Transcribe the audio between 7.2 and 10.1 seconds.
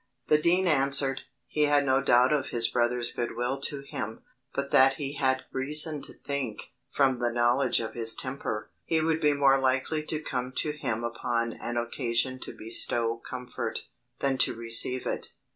knowledge of his temper, he would be more likely